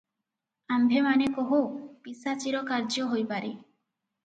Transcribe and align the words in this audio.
ଆମ୍ଭେମାନେ 0.75 1.27
କହୁ, 1.35 1.59
ପିଶାଚୀର 2.09 2.65
କାର୍ଯ୍ୟ 2.73 3.07
ହୋଇପାରେ। 3.15 3.55